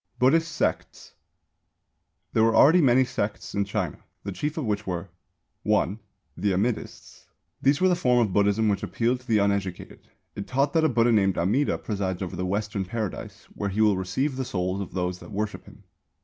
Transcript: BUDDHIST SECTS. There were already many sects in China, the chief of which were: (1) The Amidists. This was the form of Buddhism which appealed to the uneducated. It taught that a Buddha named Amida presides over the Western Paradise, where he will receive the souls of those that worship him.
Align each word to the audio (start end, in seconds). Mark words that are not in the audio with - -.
BUDDHIST 0.17 0.51
SECTS. 0.51 1.13
There 2.33 2.43
were 2.43 2.55
already 2.55 2.81
many 2.81 3.05
sects 3.05 3.53
in 3.53 3.65
China, 3.65 3.99
the 4.23 4.31
chief 4.31 4.57
of 4.57 4.65
which 4.65 4.87
were: 4.87 5.09
(1) 5.61 5.99
The 6.35 6.53
Amidists. 6.53 7.25
This 7.61 7.79
was 7.79 7.91
the 7.91 7.95
form 7.95 8.17
of 8.17 8.33
Buddhism 8.33 8.67
which 8.67 8.81
appealed 8.81 9.19
to 9.19 9.27
the 9.27 9.37
uneducated. 9.37 10.09
It 10.35 10.47
taught 10.47 10.73
that 10.73 10.83
a 10.83 10.89
Buddha 10.89 11.11
named 11.11 11.37
Amida 11.37 11.77
presides 11.77 12.23
over 12.23 12.35
the 12.35 12.47
Western 12.47 12.83
Paradise, 12.83 13.43
where 13.53 13.69
he 13.69 13.81
will 13.81 13.95
receive 13.95 14.37
the 14.37 14.43
souls 14.43 14.81
of 14.81 14.95
those 14.95 15.19
that 15.19 15.29
worship 15.29 15.65
him. 15.67 15.83